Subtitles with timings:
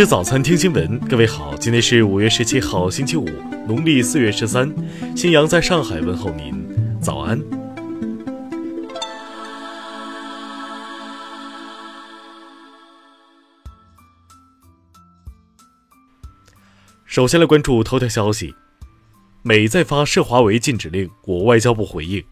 [0.00, 0.98] 吃早餐，听新闻。
[1.00, 3.28] 各位好，今天是五月十七号，星期五，
[3.68, 4.74] 农历四月十三。
[5.14, 6.66] 新阳在上海问候您，
[7.02, 7.38] 早安。
[17.04, 18.54] 首先来关注头条消息：
[19.42, 22.24] 美再发涉华为禁止令，我外交部回应。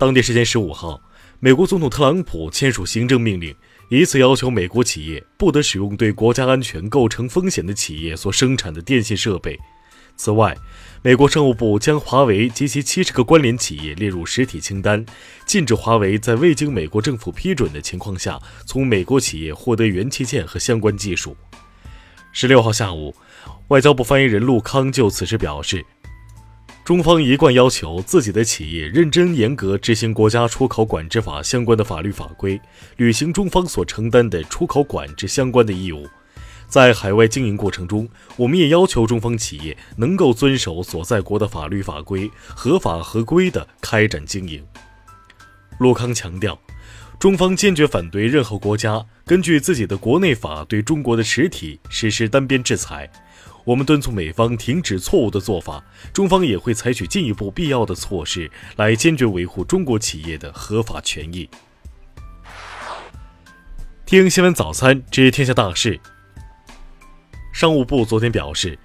[0.00, 1.00] 当地时间十五号，
[1.38, 3.54] 美国总统特朗普签署行政命令。
[3.88, 9.58] 以此要求美国企业不得使用对国家安全构成风险的企业所生产的电信设备。
[10.16, 10.56] 此外，
[11.02, 15.04] 美国商务部将华为及其七十个关联企业列入实体清单，
[15.46, 21.36] 禁止华为在未经美国政府批准的情况下从美国企业获得元器件和相关技术。
[22.32, 23.14] 十六号下午，
[23.68, 25.84] 外交部发言人陆康就此事表示。
[26.86, 32.60] 中方一贯要求自己的企业认真严格执行国家出口管制法相关的法律法规，
[32.96, 36.06] 履行中方所承担的出口管制相关的义务。
[36.68, 44.64] 在海外经营过程中，我们也要求中方企业能够遵守所在国的法律法规，合法合规地开展经营。
[45.80, 46.56] 陆康强调，
[47.18, 53.10] 中方坚决反对任何国家根据自己的国内法对中国的实体实施单边制裁。
[53.66, 61.50] 我们敦促美方停止错误的做法，中方也会采取进一步必要的措施来坚决维护中国企业的合法权益。
[64.04, 65.98] 听新闻早餐知天下大事。
[67.52, 68.78] 商务部昨天表示，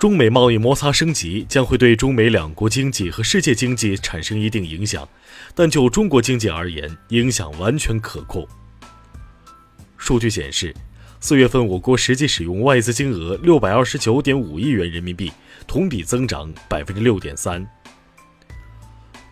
[0.00, 5.08] 中美贸易摩擦升级将会对中美两国经济和世界经济产生一定影响，
[5.54, 8.44] 但就中国经济而言，影响完全可控。
[9.96, 10.74] 数据显示。
[11.20, 15.32] 四月份，我国实际使用外资金额六百二十九点五亿元人民币，
[15.66, 17.66] 同比增长百分之六点三。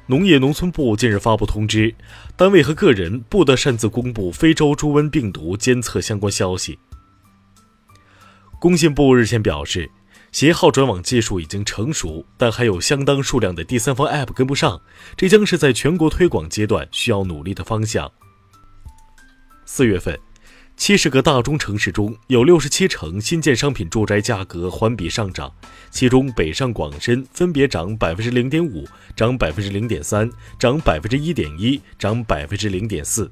[0.07, 1.95] 农业农村部近日发布通知，
[2.37, 6.77] 单位和个人不得擅自公布非洲猪瘟病毒监测相关消息。
[8.59, 9.89] 工信部日前表示，
[10.33, 14.81] 携号转网技术已经成熟，但还有相当数量的第三方 App 跟不上，
[15.17, 18.11] 这将是在全国推广阶段需要努力的方向。
[19.65, 20.19] 四月份。
[20.77, 25.53] 七十个大中城市中有六十七城新建商品住宅价格环比上涨，
[25.91, 33.31] 其中北上广深分别涨百分之零点五、涨百分之零点三、涨百分之一点一、涨百分之零点四。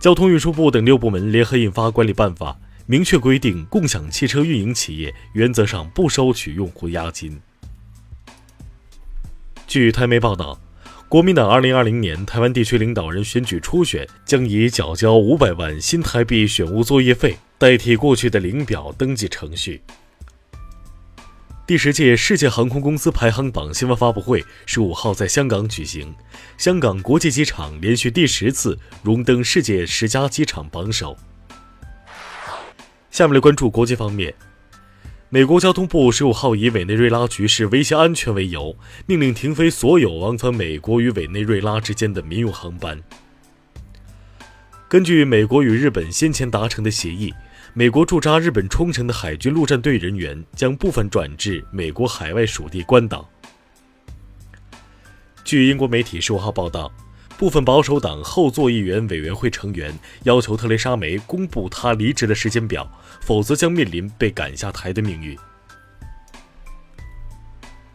[0.00, 2.56] 交通运输部等六部门联合印发管理办法，
[2.86, 7.38] 明确规定共享汽车运营企业原则上不收取用户押金。
[9.66, 10.63] 据台媒报道。
[11.14, 19.80] 国民党二零二零年台湾地区领导人选举初选将以缴交五百万新台币选务作业费代替过去的领表登记程序。
[21.68, 26.12] 第十届世界航空公司排行榜新闻发布会十五号在香港举行，
[26.58, 31.16] 香港国际机场连续第十次荣登世界十佳机场榜首。
[33.12, 34.34] 下面来关注国际方面。
[35.30, 38.76] 美国交通部十五号以委内瑞拉局势威胁安全为由，
[39.06, 43.02] 命令停飞所有往返美国与委内瑞拉之间的民用航班。
[44.88, 47.34] 根据美国与日本先前达成的协议，
[47.72, 53.28] 美国驻扎日本冲绳的海军陆战队人员将部分转至美国海外属地关岛。
[55.42, 56.92] 据英国媒体十五号报道。
[57.36, 62.88] 部分保守党后座议员委员会成员要求特蕾莎梅公布她离职的时间表，
[63.20, 65.36] 否则将面临被赶下台的命运。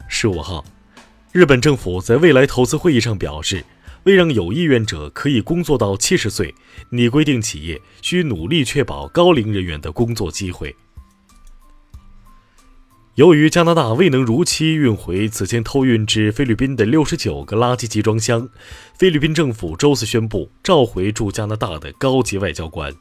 [0.07, 0.66] 十五号，
[1.31, 3.63] 日本政府在未来投资会议上表示，
[4.03, 6.53] 为让有意愿者可以工作到七十岁，
[6.89, 10.75] 拟规定企业需努力确保高龄人员的工作机会。
[13.19, 18.47] 由于加拿大未能如期运回此前偷运至菲律宾的六十九个垃圾集装箱，
[18.94, 22.94] 菲律宾政府周四宣布召回驻加拿大的高级外交官。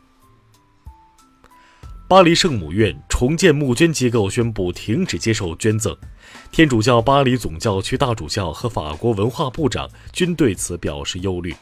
[2.08, 5.96] 巴黎圣母院重建募捐机构宣布停止接受捐赠，
[6.50, 11.54] 天主教巴黎总教区大主教和法国文化部长均对此表示忧虑。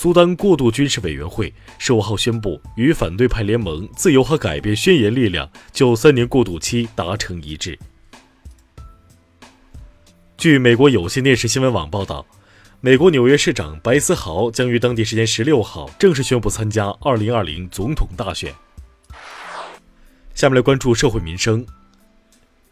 [0.00, 7.76] 苏丹过渡军事委员会十五号宣布，与反对派联盟“自由和改变宣言”力量就三年过渡期达成一致。
[10.36, 12.24] 据美国有线电视新闻网报道，
[12.80, 18.54] 美国纽约市长白思豪将于当地时间十六号正式宣布参加二零二零总统大选。
[20.32, 21.66] 下面来关注社会民生。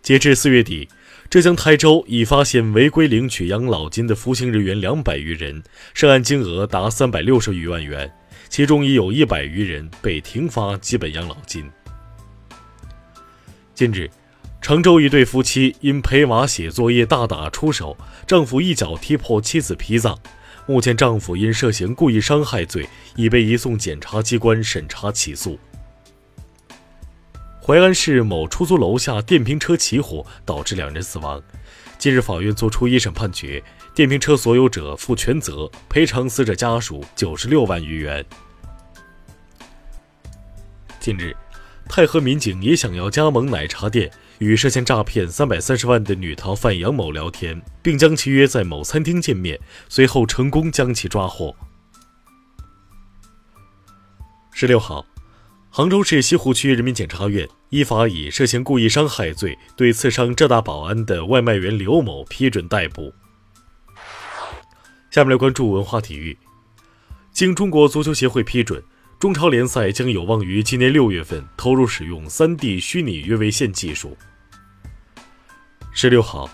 [0.01, 0.89] 截至四月底。
[1.29, 5.63] 浙江台州已发现违规领取养老金的服刑人员两百余人，
[5.93, 8.11] 涉案金额达三百六十余万元，
[8.49, 11.69] 其中已有一百余人被停发基本养老金。
[13.75, 14.09] 近日，
[14.63, 17.97] 常州一对夫妻因陪娃写作业大打出手，
[18.27, 20.17] 丈夫一脚踢破妻子脾脏，
[20.67, 25.59] 目前丈夫因涉嫌故意伤害罪已被移送检察机关审查起诉。
[27.67, 31.43] 淮安市某出租楼下电瓶车起火，导致两人死亡。
[31.99, 33.61] 近日，法院作出一审判决，
[33.93, 38.25] 电瓶车所有者负全责，赔偿死者家属九十六万余元。
[41.01, 41.37] 近日，
[41.89, 44.09] 太和民警也想要加盟奶茶店，
[44.39, 49.59] 与涉嫌诈骗三百三十万的女逃犯杨某聊天，并将其约在某餐厅见面，
[49.89, 51.53] 随后成功将其抓获。
[54.53, 55.05] 十六号。
[55.69, 63.13] 杭州市西湖区人民检察院依法以涉嫌故意伤害罪对刺伤浙大保安的外卖员刘某批准逮捕。
[65.11, 66.37] 下面来关注文化体育。
[67.33, 68.83] 经中国足球协会批准，
[69.19, 74.17] 中超联赛将有望于今年六月份投入使用 3D 虚拟越位线技术。
[75.93, 76.49] 十六号，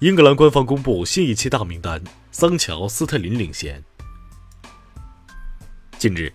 [0.00, 3.82] 英格兰官方公布新一期大名单，桑乔、斯特林领衔。
[5.98, 6.32] 近日。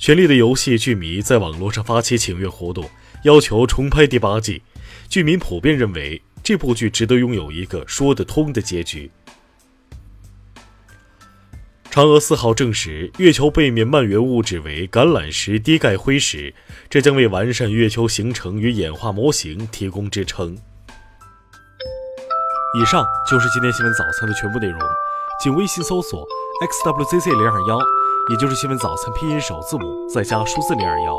[0.02, 2.88] 《权力的游戏》剧迷在网络上发起请愿活动，
[3.22, 4.62] 要求重拍第八季。
[5.08, 9.10] 剧民普遍认为，这部剧值得拥有一个说得通的结局。
[11.90, 16.54] 嫦娥四号证实，月球背面蔓延物质为橄榄石低钙灰石，
[16.88, 20.56] 这将为完善月球形成与演化模型提供支撑。
[22.80, 24.78] 以上就是今天新闻早餐的全部内容，
[25.42, 26.24] 请微信搜索
[26.62, 27.80] xwzc 零二幺。
[28.30, 31.18] 也就是新闻早餐拼音首字母再加数字零二幺。